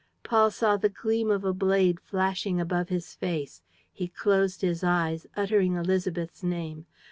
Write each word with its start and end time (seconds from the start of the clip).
."Paul 0.23 0.49
saw 0.49 0.77
the 0.77 0.89
gleam 0.89 1.29
of 1.29 1.43
a 1.45 1.53
blade 1.53 1.99
flashing 1.99 2.59
above 2.59 2.89
his 2.89 3.13
face. 3.13 3.61
He 3.93 4.07
closed 4.07 4.61
his 4.61 4.83
eyes, 4.83 5.27
uttering 5.37 5.73
Élisabeth's 5.73 6.41
name. 6.43 6.87